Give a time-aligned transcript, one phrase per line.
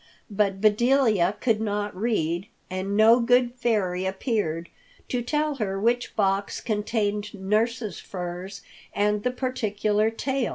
[0.31, 4.69] But Bedelia could not read, and no good fairy appeared
[5.09, 8.63] to tell her which box contained nurse's furs
[8.95, 10.49] and the particular tail.